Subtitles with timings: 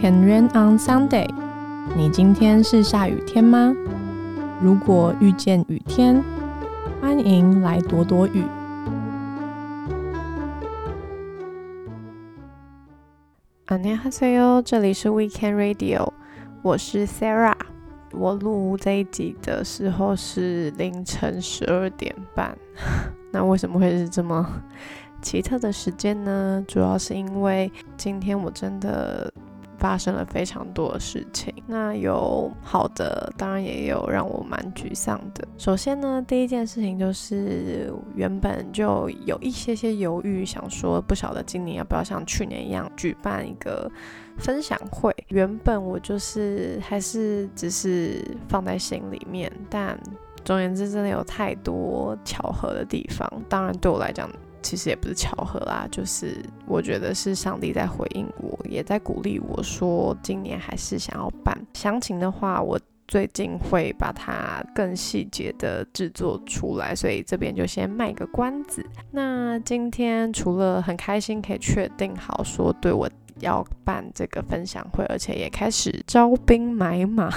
[0.00, 1.28] Can rain on Sunday？
[1.96, 3.74] 你今天是下雨天吗？
[4.60, 6.22] 如果遇见雨天，
[7.00, 8.44] 欢迎来躲躲雨。
[13.66, 16.12] 안녕하세요，这里是 Weekend Radio，
[16.62, 17.56] 我是 Sarah。
[18.12, 22.56] 我录这一集的时候是凌晨十二点半，
[23.32, 24.46] 那为什么会是这么
[25.20, 26.64] 奇特的时间呢？
[26.66, 29.30] 主要是因为今天我真的
[29.81, 35.45] 发生了非常多的事情，那有好的，当然也有让我蛮沮丧的。
[35.57, 43.91] 首先呢，第一件事情就是原本就有一些些犹豫，想说不晓得今年要不要像去年一样举办一个。
[44.37, 49.99] 分享会原本我就是还是只是放在心里面，但
[50.43, 53.29] 总而言之，真的有太多巧合的地方。
[53.49, 54.27] 当然对我来讲，
[54.61, 61.57] 其实也不是巧合啦，就是我觉得是上帝在回应我，也在鼓励我说，今年还是想要办。
[61.73, 68.85] 详情的话，我最近会把它更细节的制作出来，所以这边就先卖个关子。
[69.11, 73.09] 那今天除了很开心可以确定好说对我。
[73.39, 77.27] 要办这个分享会，而且也开始招兵买马，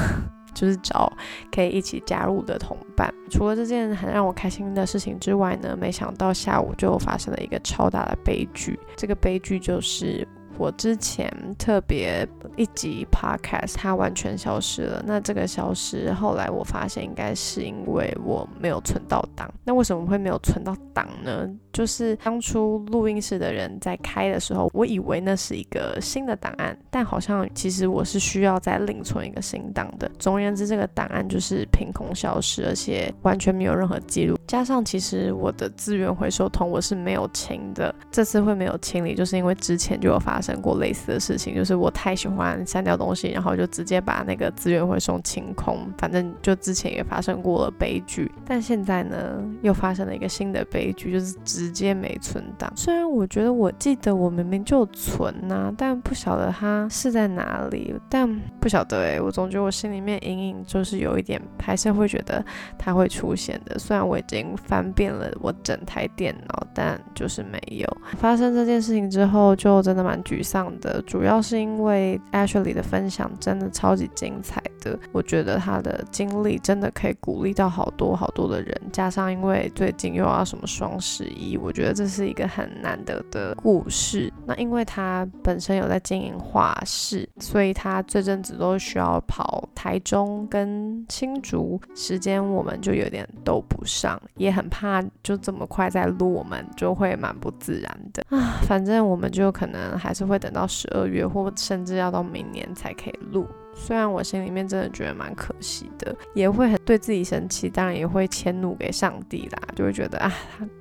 [0.54, 1.12] 就是找
[1.52, 3.12] 可以一起加入的同伴。
[3.30, 8.78] 除了这件很让我开心的事情之外呢，没想到下午就发生了一个超大的悲剧。
[8.96, 10.26] 这个悲剧就是。
[10.56, 19.52] 我之前特别一集 podcast 它完全消失了，那这个消失后来我发现应该是因为我没有存到档。
[19.64, 21.48] 那为什么会没有存到档呢？
[21.72, 30.08] 就是当初录音室的人在开的时候，我以为那是一个新的档案，但好像其实我是需要再另存一个新档的。
[30.18, 34.36] 总而言之，这个档案就是凭空消失，而且完全没有任何记录。
[34.46, 40.40] 加上其实我的资源回收桶我是没有清的，这次会没有清理，就是因为之前就有发。
[40.44, 45.90] 生过类似的事情，就是我太喜欢删掉东西，然后就直接把那个资源回收清空。
[45.96, 52.70] 反正就之前也发生过了悲剧，但现在呢又发生了一个新的悲剧，就是直接没存档。
[52.76, 57.94] 虽然我觉得我记得我明明就存呐，但不晓得它是在哪里。
[58.10, 58.28] 但
[58.60, 62.44] 不晓得哎，我总觉得我心里面隐隐就是有一点，还是会觉得
[62.76, 63.78] 它会出现的。
[63.78, 70.44] 虽然我已经经翻遍了我整台电脑，但就是没有发生这件事情之后，就真的蛮沮。
[70.44, 78.78] 丧的主要是因为 Ashley 的分享真的超级精彩的，我觉得他的经历真的可以鼓励到好多好多的人。
[78.92, 84.30] 加上因为最近又要什么双十一，我觉得这是一个很难得的故事。
[84.44, 98.58] 那因为他本身有在经营画室，所以他这阵子都需要跑台中跟青竹，时间我们就有点都不上，也很怕就这么快在录，我们就会蛮不自然的啊。
[98.62, 100.24] 反正我们就可能还是。
[100.24, 103.46] 会等到十二月，或甚至要到明年才可以录。
[103.74, 110.32] 虽然我心里面真的觉得蛮可惜的，也会很对自己生气，当然也会迁怒给上帝啦，就会觉得啊，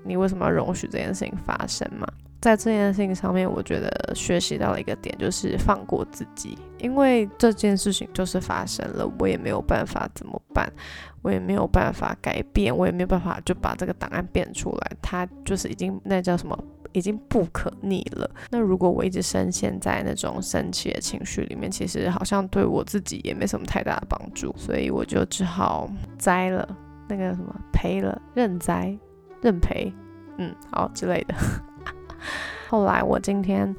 [0.05, 2.07] 你为什么要容许这件事情发生嘛？
[2.43, 10.69] 在这件事情上面，我觉得学习到了一个点，就是放过自己，因为这件事情就是发生了，我也没有办法怎么办，
[11.21, 16.61] 我也没有办法改变，我也没有办法就把这个档案变出来，它就是已经那叫什么？
[16.91, 18.29] 已经不可逆了。
[18.51, 25.89] 那如果我一直深陷在那种生气的情绪里面，其实好像对我自己也没什么太大的帮助，所以我就只好
[26.19, 26.67] 栽了，
[27.07, 28.95] 那个什么赔了，认栽
[29.41, 29.91] 认赔，
[30.37, 31.33] 嗯，好之类的。
[32.69, 33.75] 后来我今天。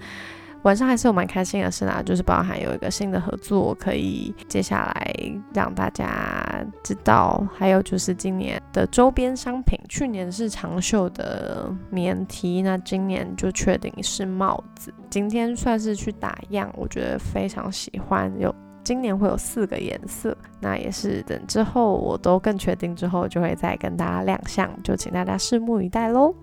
[0.63, 5.15] 晚上还是有蛮开心的事啦，就是包含有一个新的合作可以接下来
[5.53, 14.91] 让大家知道，还有就是今年的周边商品，去年是长袖的棉 T，那今年就确定是帽子。
[15.11, 26.35] 今天算是去打样，我觉得非常喜欢，有今年会有四个颜色，那也是等之后我都更确定之后就会再跟大家亮相，就请大家拭目以待喽。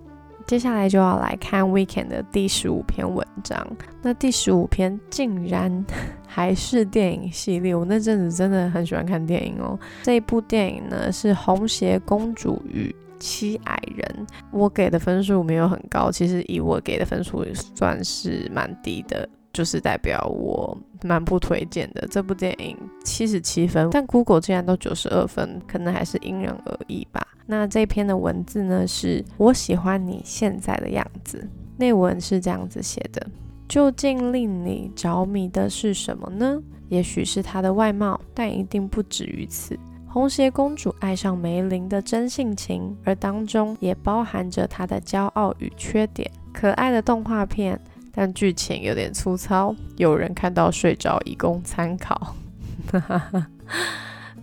[0.47, 3.66] 接下来就要来看 Weekend 的第十五篇文章。
[4.02, 5.86] 那第十五篇竟然
[6.27, 9.80] 还是电影系列，我那阵子真的很喜欢看电影哦。
[10.04, 17.45] 这一部电影呢是《红鞋公主与七矮人》，我给的分数没有很高，其实以我给的分数
[17.75, 19.27] 算是蛮低的。
[19.53, 27.27] 就是代表我蛮不推荐的这部电影，七十七分，但 Google 竟然都九十二分，可能还是因人而异吧。
[27.45, 31.45] 那这篇的文字呢，是我喜欢你现在的样子。
[31.77, 33.27] 内文是这样子写的：
[33.68, 36.62] 究竟令你着迷的是什么呢？
[36.88, 39.77] 也许是她的外貌，但一定不止于此。
[40.07, 46.30] 红鞋公主爱上梅林的真性情，而当中也包含着她的骄傲与缺点。
[46.54, 47.80] 可爱的动画片。
[48.13, 52.36] 但剧情有点粗糙，有人看到睡着，以供参考。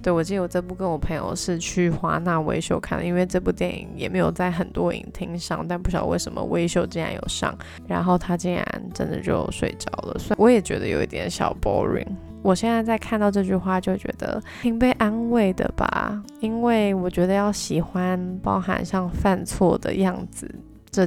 [0.00, 7.52] 对，我记得我这部跟我朋友是去华纳维修看的，因为这部电影也没有在很多影厅上，但不晓得为什么维修竟然有上，
[7.86, 12.06] 然后他竟然真的就睡着了，所以我也觉得有一点小 boring。
[12.42, 20.48] 我现在在看到这句话，就觉得挺被安慰的吧，因为我觉得要喜欢包含像犯错的样子。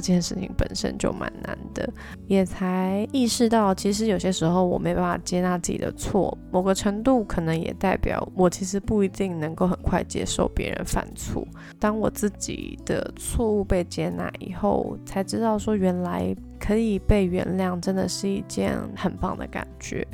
[0.00, 1.86] 件事情本身就蛮难的，
[2.26, 11.46] 也才意识到，其实有些时候我没办法接纳自己的错，某个程度可能也代表我其实不一定能够很快接受别人犯错。
[11.78, 20.06] 当我自己的错误被接纳以后，才知道说原来可以被原谅，真的是一件很棒的感觉。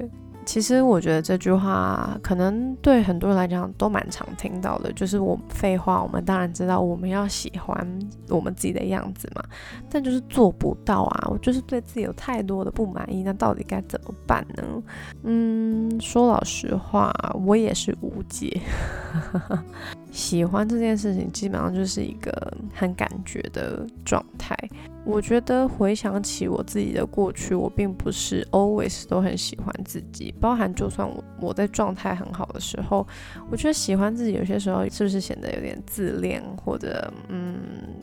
[0.49, 7.87] 其实我觉得这句话可能对很多人来讲都蛮常听到的，就是我废话，我们当然知道我们要喜欢
[8.31, 9.43] 我们自己的样子嘛，
[9.91, 14.65] 但就是做不到啊，我就是对自己有太多的不满意，那到底该怎么办呢？
[15.25, 17.12] 嗯，说老实话，
[17.44, 18.59] 我也是无解。
[20.10, 24.56] 喜欢这件事情，基本上就是一个很感觉的状态。
[25.05, 33.06] 我觉得回想起我自己的过去，我并不是 always 都很喜欢自己，包含就算我我在状态很好的时候，
[33.50, 37.58] 我觉得喜欢自己有些时候是不是显得有点自恋，或者嗯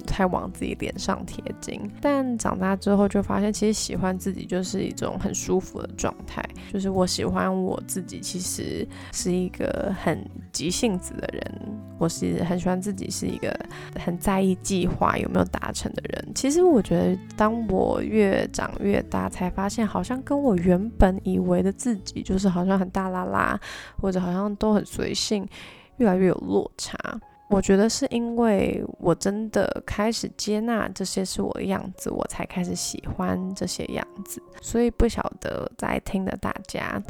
[0.07, 1.79] 太往自己脸上贴金。
[2.01, 6.43] 但长大之后就发现，其实喜欢自己就是一种很舒服的状态，
[6.73, 11.61] 就是我喜欢我自己，其实是一个很急性子的人。
[12.05, 13.51] 我是很喜欢自己是一个
[13.99, 16.31] 很在意计划有没有达成的人。
[16.35, 23.59] 其实我觉得，当我越长越大，才发现好像跟我原本以为的自己，就是好像很大啦啦，
[23.99, 25.47] 或者好像都很随性，
[25.97, 26.95] 越来越有落差。
[27.49, 34.39] 我觉得是因为我真的开始接纳这些是我的样子，我才开始喜欢这些样子。
[34.61, 37.01] 所以不晓得在听的大家。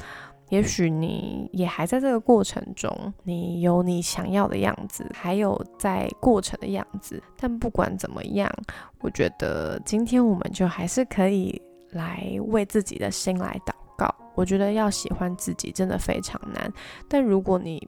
[0.50, 7.22] 也许你也还在这个过程中，你有你想要的样子，还有在过程的样子。
[7.38, 8.48] 但不管怎么样，
[9.00, 11.60] 我觉得今天我们就还是可以
[11.92, 14.14] 来为自己的心来祷告。
[14.36, 16.72] 我觉得要喜欢自己真的非常难，
[17.10, 17.88] 但如果你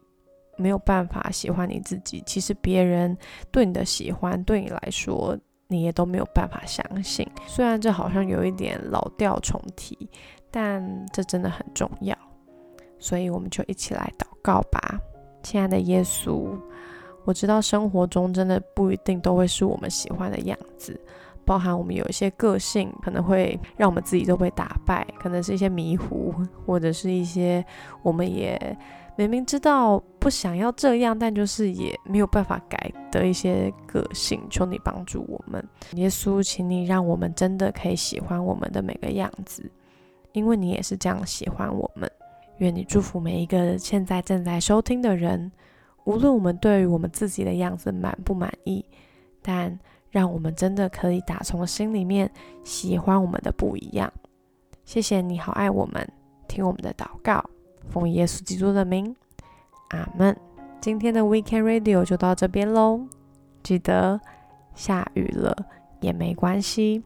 [0.58, 3.16] 没有办法喜欢你自己，其实别人
[3.52, 5.38] 对你的喜欢，对你来说
[5.68, 7.28] 你也都没有办法相信。
[7.46, 10.10] 虽然这好像有一点老调重提，
[10.50, 12.18] 但这真的很重要。
[13.00, 15.00] 所以我们就一起来祷告吧，
[15.44, 16.50] 亲爱的耶稣，
[17.26, 21.00] 我知道生活中真的不一定都会是我们喜欢的样子，
[21.46, 26.34] 包含我们有一些个性可能会让我们自己都被打败，可能是一些迷糊，
[26.66, 27.64] 或者是一些
[28.02, 28.78] 我们也
[29.16, 34.42] 明明知道不想要这样，但就是也没有办法改的一些个性。
[34.50, 39.70] 求你帮助我们，耶稣，请你让我们真的可以喜欢我们的每个样子，
[40.34, 42.10] 因为你也是这样喜欢我们。
[42.58, 45.52] 愿你祝福每一个现在正在收听的人，
[46.06, 48.84] 无论我们对于我们自己的样子满不满意，
[49.42, 52.32] 但让我们真的可以打从心里面
[52.64, 54.12] 喜欢我们的不一样。
[54.86, 56.08] 谢谢你好爱我们，
[56.48, 57.44] 听我们的祷告，
[57.90, 59.16] 奉耶稣基督的名，
[59.90, 60.36] 阿门。
[60.80, 63.02] 今天的 Weekend Radio 就到这边喽，
[63.62, 64.20] 记得
[64.74, 65.56] 下雨了
[66.00, 67.04] 也没关系。